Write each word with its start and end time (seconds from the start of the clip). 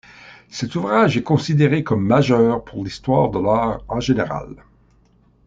Cet 0.49 0.73
ouvrage 0.73 1.15
est 1.15 1.21
considéré 1.21 1.83
comme 1.83 2.03
majeur 2.03 2.63
pour 2.65 2.83
l'histoire 2.83 3.29
de 3.29 3.37
l'art 3.37 3.81
en 3.87 3.99
général. 3.99 4.65